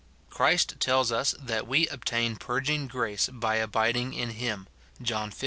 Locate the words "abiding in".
3.57-4.31